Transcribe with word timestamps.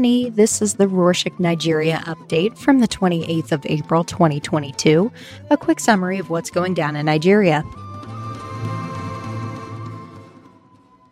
20. 0.00 0.30
This 0.30 0.62
is 0.62 0.76
the 0.76 0.86
Rorshok 0.86 1.38
Nigeria 1.38 2.02
update 2.06 2.56
from 2.56 2.78
the 2.78 2.88
28th 2.88 3.52
of 3.52 3.66
April 3.66 4.02
2022. 4.02 5.12
A 5.50 5.58
quick 5.58 5.78
summary 5.78 6.18
of 6.18 6.30
what's 6.30 6.48
going 6.48 6.72
down 6.72 6.96
in 6.96 7.04
Nigeria. 7.04 7.62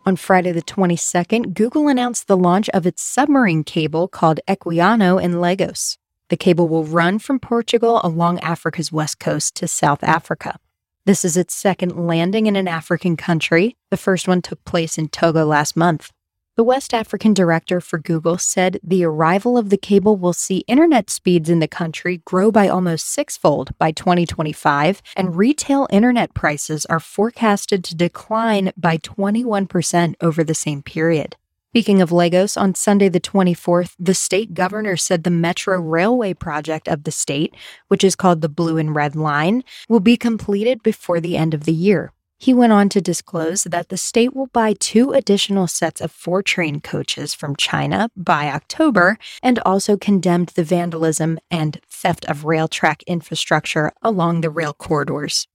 On 0.07 0.15
Friday 0.15 0.51
the 0.51 0.63
22nd, 0.63 1.53
Google 1.53 1.87
announced 1.87 2.25
the 2.25 2.35
launch 2.35 2.67
of 2.69 2.87
its 2.87 3.03
submarine 3.03 3.63
cable 3.63 4.07
called 4.07 4.39
Equiano 4.47 5.21
in 5.21 5.39
Lagos. 5.39 5.99
The 6.29 6.37
cable 6.37 6.67
will 6.67 6.83
run 6.83 7.19
from 7.19 7.39
Portugal 7.39 8.01
along 8.03 8.39
Africa's 8.39 8.91
west 8.91 9.19
coast 9.19 9.53
to 9.57 9.67
South 9.67 10.03
Africa. 10.03 10.57
This 11.05 11.23
is 11.23 11.37
its 11.37 11.53
second 11.53 12.07
landing 12.07 12.47
in 12.47 12.55
an 12.55 12.67
African 12.67 13.17
country. 13.17 13.77
The 13.91 13.97
first 13.97 14.27
one 14.27 14.41
took 14.41 14.65
place 14.65 14.97
in 14.97 15.09
Togo 15.09 15.45
last 15.45 15.77
month. 15.77 16.11
The 16.59 16.63
West 16.65 16.93
African 16.93 17.33
director 17.33 17.79
for 17.79 17.99
Google 17.99 18.37
said 18.37 18.81
the 18.83 19.05
arrival 19.05 19.57
of 19.57 19.69
the 19.69 19.77
cable 19.77 20.17
will 20.17 20.33
see 20.33 20.65
internet 20.67 21.09
speeds 21.09 21.49
in 21.49 21.59
the 21.59 21.69
country 21.69 22.21
grow 22.25 22.51
by 22.51 22.67
almost 22.67 23.07
sixfold 23.09 23.71
by 23.77 23.93
2025, 23.93 25.01
and 25.15 25.37
retail 25.37 25.87
internet 25.89 26.33
prices 26.33 26.85
are 26.87 26.99
forecasted 26.99 27.85
to 27.85 27.95
decline 27.95 28.73
by 28.75 28.97
21% 28.97 30.15
over 30.19 30.43
the 30.43 30.53
same 30.53 30.81
period. 30.83 31.37
Speaking 31.69 32.01
of 32.01 32.11
Lagos, 32.11 32.57
on 32.57 32.75
Sunday 32.75 33.07
the 33.07 33.21
24th, 33.21 33.95
the 33.97 34.13
state 34.13 34.53
governor 34.53 34.97
said 34.97 35.23
the 35.23 35.29
metro 35.29 35.79
railway 35.79 36.33
project 36.33 36.89
of 36.89 37.05
the 37.05 37.11
state, 37.11 37.55
which 37.87 38.03
is 38.03 38.17
called 38.17 38.41
the 38.41 38.49
Blue 38.49 38.77
and 38.77 38.93
Red 38.93 39.15
Line, 39.15 39.63
will 39.87 40.01
be 40.01 40.17
completed 40.17 40.83
before 40.83 41.21
the 41.21 41.37
end 41.37 41.53
of 41.53 41.63
the 41.63 41.71
year. 41.71 42.11
He 42.41 42.53
went 42.53 42.71
on 42.71 42.87
to 42.89 43.01
disclose 43.01 43.65
that 43.65 43.89
the 43.89 43.97
state 43.97 44.33
will 44.33 44.47
buy 44.47 44.73
two 44.73 45.11
additional 45.11 45.67
sets 45.67 45.99
of 45.99 46.09
four 46.09 46.41
train 46.41 46.79
coaches 46.79 47.33
from 47.33 47.57
China 47.57 48.09
by 48.15 48.47
October 48.47 49.17
and 49.43 49.59
also 49.65 49.97
condemned 49.97 50.47
the 50.55 50.63
vandalism 50.63 51.37
and 51.51 51.81
theft 51.89 52.23
of 52.29 52.45
rail 52.45 52.69
track 52.69 53.03
infrastructure 53.03 53.91
along 54.01 54.39
the 54.39 54.49
rail 54.49 54.71
corridors. 54.71 55.49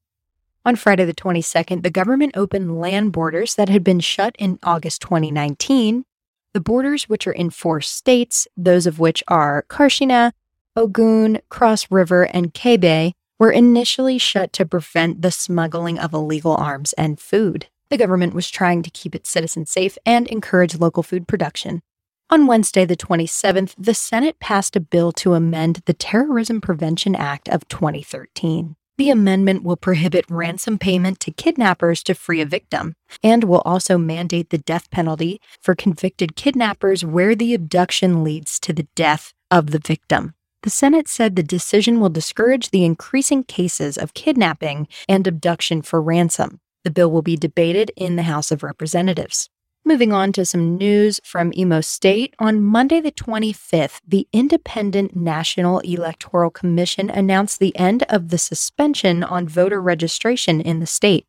On 0.67 0.77
Friday, 0.77 1.07
the 1.07 1.15
22nd, 1.15 1.83
the 1.83 1.91
government 1.91 2.37
opened 2.37 2.79
land 2.79 3.13
borders 3.13 3.55
that 3.55 3.71
had 3.71 3.83
been 3.83 4.01
shut 4.01 4.37
in 4.39 4.59
August 4.63 5.01
2019. 5.01 6.05
The 6.53 6.61
borders, 6.61 7.05
which 7.09 7.27
are 7.27 7.33
in 7.33 7.49
four 7.49 7.81
states, 7.81 8.47
those 8.59 8.87
of 8.87 8.99
which 8.99 9.25
are 9.27 9.65
Katsina, 9.69 10.35
Ogun, 10.77 11.41
Cross 11.49 11.91
River, 11.91 12.25
and 12.25 12.53
Kebbi, 12.53 13.15
were 13.39 13.51
initially 13.51 14.19
shut 14.19 14.53
to 14.55 14.67
prevent 14.67 15.23
the 15.23 15.31
smuggling 15.31 15.99
of 15.99 16.13
illegal 16.13 16.57
arms 16.57 16.93
and 16.95 17.21
food. 17.21 17.67
The 17.91 17.99
government 17.99 18.35
was 18.35 18.51
trying 18.51 18.83
to 18.83 18.91
keep 18.91 19.15
its 19.15 19.31
citizens 19.31 19.71
safe 19.71 19.99
and 20.07 20.27
encourage 20.29 20.79
local 20.79 21.03
food 21.03 21.29
production. 21.29 21.83
On 22.31 22.47
Wednesday, 22.47 22.85
the 22.85 22.97
27th, 22.97 23.75
the 23.79 23.95
Senate 23.95 24.41
passed 24.41 24.75
a 24.77 24.81
bill 24.81 25.13
to 25.13 25.35
amend 25.35 25.83
the 25.85 25.93
Terrorism 25.93 26.61
Prevention 26.61 27.15
Act 27.15 27.49
of 27.49 27.69
2013. 27.69 28.77
The 28.97 29.11
amendment 29.11 29.65
will 29.65 29.77
prohibit 29.77 30.25
ransom 30.31 30.79
payment 30.79 31.19
to 31.21 31.33
kidnappers 31.33 32.03
to 32.05 32.15
free 32.15 32.41
a 32.41 32.47
victim 32.47 32.95
and 33.23 33.45
will 33.45 33.63
also 33.65 33.99
mandate 33.99 34.51
the 34.51 34.59
death 34.59 34.91
penalty 34.91 35.41
for 35.61 35.75
convicted 35.75 36.37
kidnappers 36.37 37.05
where 37.05 37.35
the 37.35 37.55
abduction 37.55 38.23
leads 38.23 38.61
to 38.61 38.73
the 38.73 38.87
death 38.95 39.35
of 39.51 39.73
the 39.73 39.81
victim. 39.81 40.35
The 40.65 40.71
Senate 40.71 41.09
said 41.09 41.37
the 41.37 41.43
decision 41.43 42.01
will 42.01 42.09
discourage 42.09 42.71
the 42.71 42.87
increasing 42.87 43.45
cases 43.45 43.99
of 43.99 44.15
kidnapping 44.15 44.89
and 45.07 45.27
abduction 45.27 45.83
for 45.83 46.01
ransom. 46.01 46.59
The 46.85 46.91
bill 46.91 47.11
will 47.11 47.21
be 47.21 47.37
debated 47.37 47.93
in 47.97 48.17
the 48.17 48.23
House 48.23 48.51
of 48.51 48.63
Representatives. 48.63 49.51
Moving 49.85 50.15
on 50.15 50.33
to 50.33 50.47
some 50.47 50.79
news 50.79 51.21
from 51.23 51.53
Imo 51.55 51.83
State, 51.83 52.35
on 52.39 52.63
Monday 52.63 53.03
the 53.03 53.13
25th, 53.13 54.01
the 54.09 54.27
Independent 54.33 55.15
National 55.15 55.81
Electoral 55.81 56.49
Commission 56.49 57.11
announced 57.11 57.59
the 57.59 57.77
end 57.77 58.05
of 58.09 58.31
the 58.31 58.39
suspension 58.39 59.23
on 59.23 59.47
voter 59.47 59.83
registration 59.83 60.63
in 60.63 60.81
the 60.81 60.87
state. 60.87 61.27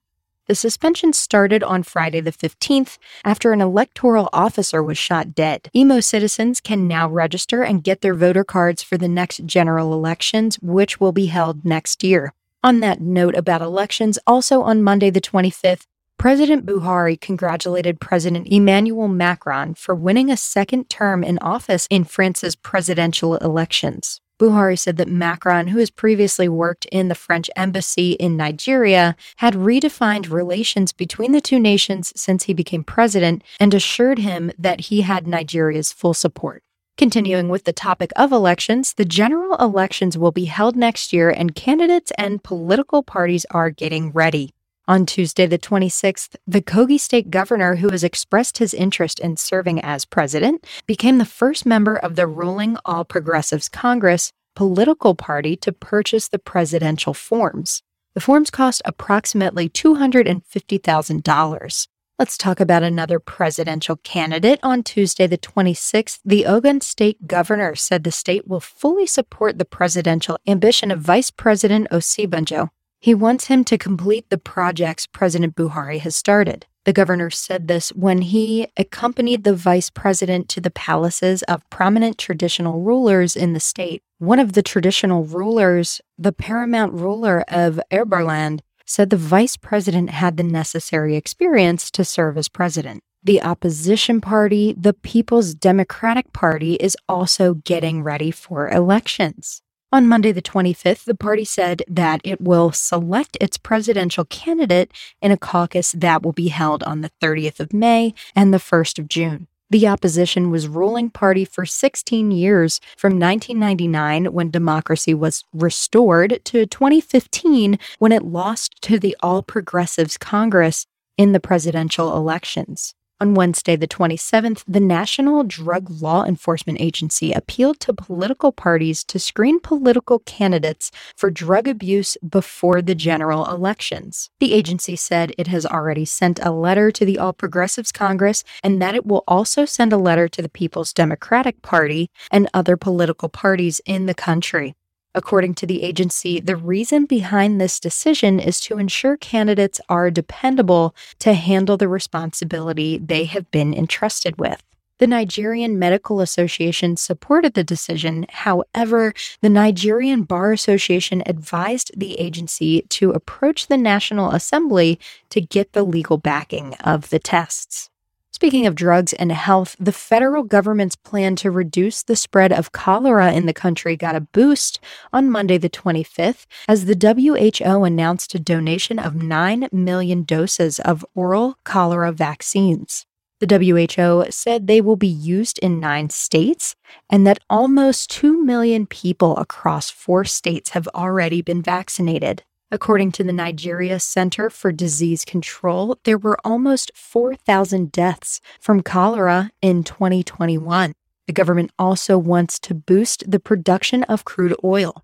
The 0.48 0.54
suspension 0.54 1.12
started 1.12 1.64
on 1.64 1.82
Friday 1.82 2.22
the 2.22 2.32
15th 2.32 3.00
after 3.24 3.52
an 3.52 3.62
electoral 3.62 4.30
officer 4.32 4.84
was 4.84 4.96
shot 4.96 5.34
dead. 5.34 5.72
Imo 5.76 6.02
citizens 6.02 6.62
can 6.62 6.88
now 6.88 7.10
register 7.10 7.64
and 7.64 7.84
get 7.84 8.02
their 8.02 8.14
voter 8.14 8.44
cards 8.44 8.84
for 8.84 8.96
the 8.96 9.08
next 9.08 9.48
general 9.48 9.92
elections, 9.92 10.58
which 10.62 11.00
will 11.00 11.12
be 11.12 11.26
held 11.28 11.66
next 11.66 12.04
year. 12.04 12.32
On 12.64 12.80
that 12.82 13.02
note 13.02 13.36
about 13.36 13.64
elections, 13.64 14.20
also 14.28 14.62
on 14.62 14.84
Monday 14.84 15.10
the 15.10 15.20
25th, 15.20 15.88
President 16.20 16.64
Buhari 16.64 17.20
congratulated 17.20 18.00
President 18.00 18.48
Emmanuel 18.48 19.08
Macron 19.08 19.74
for 19.74 19.96
winning 19.96 20.30
a 20.30 20.38
second 20.38 20.90
term 20.90 21.24
in 21.24 21.40
office 21.40 21.88
in 21.90 22.04
France's 22.04 22.56
presidential 22.56 23.36
elections. 23.38 24.22
Buhari 24.40 24.78
said 24.78 24.98
that 24.98 25.08
Macron, 25.08 25.68
who 25.68 25.80
has 25.80 25.90
previously 25.90 26.50
worked 26.50 26.86
in 26.92 27.08
the 27.08 27.16
French 27.16 27.50
embassy 27.56 28.14
in 28.14 28.36
Nigeria, 28.36 29.16
had 29.38 29.54
redefined 29.54 30.30
relations 30.30 30.92
between 30.92 31.32
the 31.32 31.40
two 31.40 31.60
nations 31.60 32.12
since 32.16 32.44
he 32.44 32.54
became 32.54 32.84
president 32.84 33.44
and 33.60 33.74
assured 33.74 34.20
him 34.20 34.52
that 34.58 34.82
he 34.82 35.02
had 35.02 35.26
Nigeria's 35.26 35.94
full 35.94 36.14
support. 36.14 36.64
Continuing 36.98 37.50
with 37.50 37.66
the 37.66 37.74
topic 37.74 38.12
of 38.16 38.32
elections, 38.32 38.94
the 38.94 39.04
general 39.04 39.56
elections 39.58 40.18
will 40.18 40.32
be 40.32 40.46
held 40.46 40.78
next 40.78 41.12
year 41.12 41.30
and 41.30 41.54
candidates 41.54 42.12
and 42.18 42.42
political 42.42 43.04
parties 43.04 43.46
are 43.52 43.70
getting 43.70 44.12
ready. 44.12 44.55
On 44.88 45.08
Tuesday, 45.08 45.48
the 45.48 45.58
26th, 45.58 46.36
the 46.46 46.62
Kogi 46.62 47.00
state 47.00 47.32
governor, 47.32 47.78
who 47.78 47.90
has 47.90 48.04
expressed 48.04 48.60
his 48.60 48.72
interest 48.72 49.20
in 49.20 49.36
serving 49.36 49.82
as 49.82 50.06
president, 50.06 50.64
became 50.86 51.18
the 51.18 51.26
first 51.26 51.66
member 51.66 51.96
of 51.96 52.16
the 52.16 52.28
ruling 52.28 52.78
All 52.86 53.04
Progressives 53.04 53.68
Congress 53.68 54.32
political 54.56 55.16
party 55.16 55.56
to 55.58 55.72
purchase 55.72 56.28
the 56.28 56.38
presidential 56.38 57.16
forms. 57.16 57.82
The 58.14 58.22
forms 58.22 58.52
cost 58.52 58.84
approximately 58.86 59.70
$250,000. 59.70 61.88
Let's 62.20 62.38
talk 62.38 62.60
about 62.60 62.84
another 62.84 63.20
presidential 63.20 63.96
candidate. 63.98 64.60
On 64.62 64.84
Tuesday, 64.84 65.26
the 65.26 65.40
26th, 65.40 66.20
the 66.24 66.46
Ogun 66.46 66.82
state 66.82 67.26
governor 67.26 67.74
said 67.74 68.04
the 68.04 68.12
state 68.12 68.48
will 68.48 68.60
fully 68.60 69.08
support 69.08 69.58
the 69.58 69.66
presidential 69.66 70.38
ambition 70.48 70.92
of 70.92 71.02
Vice 71.02 71.32
President 71.32 71.90
Osinbajo 71.90 72.70
he 73.06 73.14
wants 73.14 73.46
him 73.46 73.64
to 73.64 73.78
complete 73.78 74.28
the 74.32 74.38
projects 74.40 75.06
President 75.06 75.56
Buhari 75.56 76.00
has 76.00 76.16
started. 76.16 76.66
The 76.86 76.92
governor 76.92 77.30
said 77.30 77.68
this 77.68 77.90
when 77.90 78.24
he 78.24 78.66
accompanied 78.78 79.44
the 79.44 79.54
vice 79.54 79.92
president 79.92 80.50
to 80.50 80.60
the 80.60 80.72
palaces 80.72 81.44
of 81.44 81.70
prominent 81.70 82.18
traditional 82.18 82.82
rulers 82.82 83.36
in 83.36 83.54
the 83.54 83.60
state. 83.60 84.02
One 84.18 84.40
of 84.40 84.54
the 84.54 84.64
traditional 84.64 85.24
rulers, 85.24 86.02
the 86.18 86.32
paramount 86.32 86.94
ruler 86.94 87.46
of 87.48 87.80
Egbaland, 87.92 88.62
said 88.88 89.12
the 89.12 89.18
vice 89.18 89.56
president 89.56 90.10
had 90.10 90.38
the 90.38 90.44
necessary 90.44 91.16
experience 91.16 91.92
to 91.92 92.04
serve 92.04 92.40
as 92.40 92.50
president. 92.50 93.04
The 93.24 93.40
opposition 93.40 94.20
party, 94.20 94.74
the 94.76 94.94
People's 94.94 95.54
Democratic 95.54 96.34
Party, 96.34 96.74
is 96.74 96.98
also 97.08 97.54
getting 97.54 98.02
ready 98.02 98.32
for 98.32 98.68
elections. 98.68 99.62
On 99.96 100.10
Monday, 100.10 100.34
the 100.34 100.42
25th, 100.42 101.06
the 101.06 101.16
party 101.16 101.46
said 101.46 101.82
that 101.88 102.20
it 102.26 102.42
will 102.42 102.74
select 102.74 103.38
its 103.40 103.58
presidential 103.58 104.26
candidate 104.26 104.92
in 105.22 105.32
a 105.32 105.38
caucus 105.38 105.94
that 105.94 106.22
will 106.22 106.34
be 106.34 106.50
held 106.50 106.84
on 106.84 107.00
the 107.00 107.12
30th 107.22 107.62
of 107.62 107.72
May 107.72 108.14
and 108.36 108.54
the 108.54 108.58
1st 108.58 109.00
of 109.00 109.08
June. 109.08 109.48
The 109.70 109.88
opposition 109.88 110.52
was 110.52 110.68
ruling 110.68 111.12
party 111.12 111.46
for 111.46 111.66
16 111.66 112.30
years 112.30 112.82
from 112.98 113.18
1999 113.18 114.34
when 114.34 114.52
democracy 114.52 115.14
was 115.14 115.46
restored 115.54 116.42
to 116.44 116.66
2015 116.66 117.80
when 117.98 118.12
it 118.12 118.26
lost 118.26 118.82
to 118.82 119.00
the 119.00 119.16
All 119.24 119.44
Progressives 119.44 120.18
Congress 120.18 120.88
in 121.18 121.32
the 121.32 121.40
presidential 121.40 122.18
elections. 122.18 122.96
On 123.22 123.34
Wednesday, 123.34 123.78
the 123.78 123.88
27th, 123.88 124.66
the 124.68 124.82
National 124.82 125.46
Drug 125.46 125.90
Law 125.90 126.26
Enforcement 126.26 126.82
Agency 126.82 127.32
appealed 127.32 127.80
to 127.80 127.94
political 127.94 128.52
parties 128.52 129.06
to 129.06 129.20
screen 129.20 129.62
political 129.62 130.20
candidates 130.20 130.92
for 131.16 131.32
drug 131.32 131.66
abuse 131.66 132.18
before 132.28 132.82
the 132.82 132.94
general 132.94 133.50
elections. 133.50 134.30
The 134.42 134.52
agency 134.52 134.98
said 134.98 135.32
it 135.38 135.48
has 135.48 135.66
already 135.66 136.04
sent 136.04 136.40
a 136.44 136.52
letter 136.52 136.92
to 136.92 137.06
the 137.06 137.18
All 137.18 137.32
Progressives 137.32 137.94
Congress 137.94 138.44
and 138.62 138.82
that 138.82 138.96
it 138.96 139.06
will 139.06 139.24
also 139.30 139.64
send 139.64 139.94
a 139.94 139.98
letter 139.98 140.28
to 140.28 140.42
the 140.42 140.50
People's 140.50 140.92
Democratic 140.92 141.62
Party 141.62 142.10
and 142.32 142.50
other 142.54 142.76
political 142.76 143.30
parties 143.30 143.80
in 143.86 144.08
the 144.08 144.14
country. 144.14 144.76
According 145.16 145.54
to 145.56 145.66
the 145.66 145.82
agency, 145.82 146.42
the 146.42 146.58
reason 146.58 147.06
behind 147.06 147.60
this 147.60 147.80
decision 147.80 148.38
is 148.38 148.60
to 148.60 148.78
ensure 148.78 149.16
candidates 149.16 149.80
are 149.88 150.12
dependable 150.12 150.94
to 151.20 151.34
handle 151.34 151.78
the 151.78 151.88
responsibility 151.88 152.98
they 152.98 153.24
have 153.24 153.50
been 153.50 153.74
entrusted 153.74 154.38
with. 154.38 154.62
The 154.98 155.08
Nigerian 155.08 155.80
Medical 155.80 156.20
Association 156.20 156.98
supported 156.98 157.54
the 157.54 157.64
decision. 157.64 158.26
However, 158.30 159.14
the 159.42 159.50
Nigerian 159.50 160.24
Bar 160.24 160.52
Association 160.52 161.24
advised 161.26 161.92
the 161.98 162.20
agency 162.20 162.82
to 162.90 163.12
approach 163.12 163.68
the 163.68 163.78
National 163.78 164.32
Assembly 164.32 165.00
to 165.30 165.40
get 165.40 165.72
the 165.72 165.84
legal 165.84 166.18
backing 166.18 166.74
of 166.76 167.10
the 167.10 167.20
tests. 167.20 167.90
Speaking 168.36 168.68
of 168.68 168.76
drugs 168.76 169.14
and 169.14 169.32
health, 169.32 169.78
the 169.80 169.94
federal 169.94 170.44
government's 170.44 170.98
plan 170.98 171.38
to 171.38 171.50
reduce 171.50 172.04
the 172.04 172.18
spread 172.18 172.52
of 172.52 172.74
cholera 172.74 173.32
in 173.32 173.46
the 173.46 173.54
country 173.54 173.96
got 173.96 174.14
a 174.14 174.20
boost 174.20 174.78
on 175.14 175.32
Monday, 175.32 175.58
the 175.58 175.70
25th, 175.70 176.46
as 176.68 176.84
the 176.84 176.98
WHO 177.00 177.86
announced 177.86 178.36
a 178.36 178.40
donation 178.40 179.00
of 179.00 179.16
9 179.16 179.70
million 179.72 180.24
doses 180.24 180.82
of 180.82 181.06
oral 181.16 181.58
cholera 181.64 182.12
vaccines. 182.12 183.06
The 183.40 183.48
WHO 183.48 184.30
said 184.32 184.68
they 184.68 184.82
will 184.82 184.98
be 184.98 185.08
used 185.08 185.58
in 185.60 185.80
nine 185.80 186.10
states 186.10 186.76
and 187.10 187.26
that 187.26 187.40
almost 187.50 188.10
2 188.10 188.44
million 188.44 188.86
people 188.86 189.38
across 189.38 189.90
four 189.90 190.26
states 190.26 190.72
have 190.72 190.90
already 190.90 191.42
been 191.42 191.62
vaccinated. 191.62 192.44
According 192.72 193.12
to 193.14 193.24
the 193.24 193.32
Nigeria 193.32 194.00
Center 194.00 194.50
for 194.50 194.72
Disease 194.72 195.24
Control, 195.24 195.98
there 196.04 196.18
were 196.18 196.40
almost 196.44 196.92
4,000 196.96 197.92
deaths 197.92 198.42
from 198.60 198.82
cholera 198.82 199.52
in 199.62 199.84
2021. 199.84 200.96
The 201.28 201.34
government 201.34 201.72
also 201.78 202.18
wants 202.18 202.60
to 202.60 202.74
boost 202.74 203.30
the 203.30 203.40
production 203.40 204.04
of 204.04 204.26
crude 204.26 204.56
oil. 204.64 205.04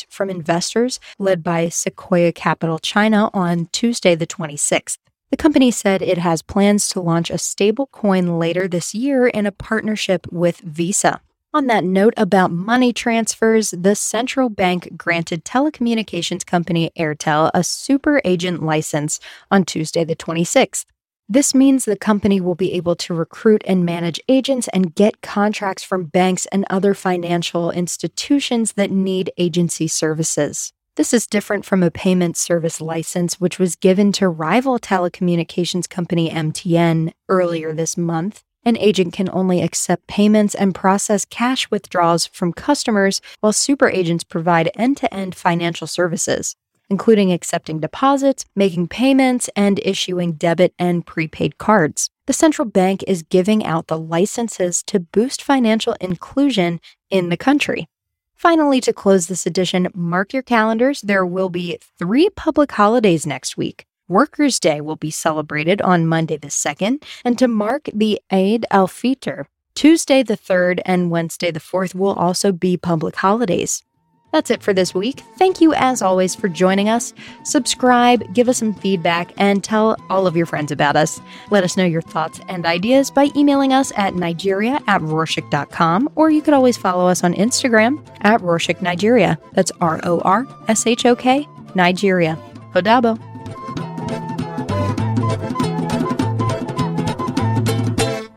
from 0.09 0.29
investors 0.29 0.99
led 1.17 1.43
by 1.43 1.69
Sequoia 1.69 2.31
Capital 2.31 2.77
China 2.77 3.31
on 3.33 3.67
Tuesday, 3.71 4.13
the 4.13 4.27
26th. 4.27 4.99
The 5.31 5.37
company 5.37 5.71
said 5.71 6.01
it 6.01 6.19
has 6.19 6.41
plans 6.41 6.87
to 6.89 7.01
launch 7.01 7.29
a 7.29 7.35
stablecoin 7.35 8.39
later 8.39 8.67
this 8.67 8.93
year 8.93 9.27
in 9.27 9.45
a 9.45 9.51
partnership 9.51 10.27
with 10.31 10.59
Visa. 10.59 11.21
On 11.51 11.65
that 11.65 11.83
note 11.83 12.13
about 12.15 12.51
money 12.51 12.93
transfers, 12.93 13.71
the 13.71 13.95
central 13.95 14.49
bank 14.49 14.95
granted 14.95 15.43
telecommunications 15.43 16.45
company 16.45 16.91
Airtel 16.95 17.49
a 17.55 17.63
super 17.63 18.21
agent 18.23 18.61
license 18.61 19.19
on 19.49 19.65
Tuesday, 19.65 20.03
the 20.03 20.15
26th. 20.15 20.85
This 21.27 21.55
means 21.55 21.85
the 21.85 21.95
company 21.95 22.39
will 22.39 22.53
be 22.53 22.73
able 22.73 22.95
to 22.97 23.15
recruit 23.15 23.63
and 23.65 23.83
manage 23.83 24.19
agents 24.29 24.67
and 24.67 24.93
get 24.93 25.23
contracts 25.23 25.83
from 25.83 26.05
banks 26.05 26.45
and 26.47 26.65
other 26.69 26.93
financial 26.93 27.71
institutions 27.71 28.73
that 28.73 28.91
need 28.91 29.31
agency 29.39 29.87
services. 29.87 30.71
This 30.97 31.15
is 31.15 31.25
different 31.25 31.65
from 31.65 31.81
a 31.81 31.89
payment 31.89 32.37
service 32.37 32.79
license, 32.79 33.39
which 33.39 33.57
was 33.57 33.75
given 33.75 34.11
to 34.13 34.29
rival 34.29 34.77
telecommunications 34.77 35.89
company 35.89 36.29
MTN 36.29 37.11
earlier 37.27 37.73
this 37.73 37.97
month. 37.97 38.43
An 38.65 38.77
agent 38.77 39.13
can 39.13 39.29
only 39.31 39.61
accept 39.61 40.07
payments 40.07 40.53
and 40.53 40.75
process 40.75 41.25
cash 41.25 41.71
withdrawals 41.71 42.25
from 42.25 42.51
customers, 42.51 43.21
while 43.39 43.53
super 43.53 43.89
agents 43.89 44.23
provide 44.23 44.69
end 44.75 44.97
to 44.97 45.13
end 45.13 45.33
financial 45.33 45.87
services, 45.87 46.55
including 46.89 47.31
accepting 47.31 47.79
deposits, 47.79 48.45
making 48.55 48.89
payments, 48.89 49.49
and 49.55 49.79
issuing 49.85 50.33
debit 50.33 50.73
and 50.77 51.05
prepaid 51.05 51.57
cards. 51.57 52.09
The 52.27 52.33
central 52.33 52.67
bank 52.67 53.03
is 53.07 53.23
giving 53.23 53.65
out 53.65 53.87
the 53.87 53.97
licenses 53.97 54.83
to 54.83 54.99
boost 54.99 55.41
financial 55.41 55.93
inclusion 56.01 56.79
in 57.09 57.29
the 57.29 57.37
country. 57.37 57.87
Finally, 58.35 58.81
to 58.81 58.93
close 58.93 59.27
this 59.27 59.45
edition, 59.45 59.87
mark 59.93 60.31
your 60.31 60.43
calendars. 60.43 61.01
There 61.01 61.25
will 61.25 61.49
be 61.49 61.77
three 61.97 62.29
public 62.29 62.71
holidays 62.71 63.25
next 63.25 63.57
week. 63.57 63.85
Workers' 64.09 64.59
Day 64.59 64.81
will 64.81 64.95
be 64.95 65.11
celebrated 65.11 65.83
on 65.83 66.07
Monday 66.07 66.35
the 66.35 66.47
2nd, 66.47 67.03
and 67.23 67.37
to 67.37 67.47
mark 67.47 67.89
the 67.93 68.19
Eid 68.31 68.65
al 68.71 68.87
Fitr, 68.87 69.45
Tuesday 69.75 70.23
the 70.23 70.35
3rd 70.35 70.79
and 70.83 71.11
Wednesday 71.11 71.51
the 71.51 71.59
4th 71.59 71.93
will 71.93 72.13
also 72.13 72.51
be 72.51 72.75
public 72.75 73.15
holidays. 73.17 73.83
That's 74.31 74.49
it 74.49 74.63
for 74.63 74.73
this 74.73 74.95
week. 74.95 75.21
Thank 75.37 75.61
you, 75.61 75.75
as 75.75 76.01
always, 76.01 76.33
for 76.33 76.49
joining 76.49 76.89
us. 76.89 77.13
Subscribe, 77.43 78.33
give 78.33 78.49
us 78.49 78.57
some 78.57 78.73
feedback, 78.73 79.31
and 79.37 79.63
tell 79.63 79.95
all 80.09 80.25
of 80.25 80.35
your 80.35 80.47
friends 80.47 80.71
about 80.71 80.95
us. 80.95 81.21
Let 81.51 81.63
us 81.63 81.77
know 81.77 81.85
your 81.85 82.01
thoughts 82.01 82.41
and 82.49 82.65
ideas 82.65 83.11
by 83.11 83.29
emailing 83.35 83.73
us 83.73 83.91
at 83.95 84.15
nigeria 84.15 84.81
at 84.87 85.01
rorshok.com, 85.01 86.09
or 86.15 86.31
you 86.31 86.41
could 86.41 86.55
always 86.55 86.77
follow 86.77 87.07
us 87.07 87.23
on 87.23 87.35
Instagram 87.35 88.03
at 88.21 88.41
Rorshok 88.41 88.81
Nigeria. 88.81 89.37
That's 89.53 89.71
R 89.81 89.99
O 90.03 90.19
R 90.21 90.47
S 90.67 90.87
H 90.87 91.05
O 91.05 91.15
K, 91.15 91.47
Nigeria. 91.75 92.39
Hodabo. 92.73 93.28